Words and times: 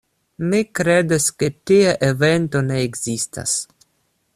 Mi 0.51 0.61
kredas 0.79 1.27
ke 1.43 1.49
tia 1.71 1.93
evento 2.09 2.65
ne 2.71 2.83
ekzistas. 2.87 3.59